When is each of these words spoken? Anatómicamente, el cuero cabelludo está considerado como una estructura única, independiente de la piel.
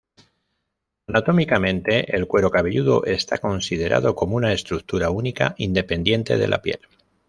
Anatómicamente, 1.05 2.15
el 2.17 2.25
cuero 2.25 2.49
cabelludo 2.49 3.05
está 3.05 3.37
considerado 3.37 4.15
como 4.15 4.35
una 4.35 4.51
estructura 4.51 5.11
única, 5.11 5.53
independiente 5.59 6.37
de 6.39 6.47
la 6.47 6.63
piel. 6.63 6.79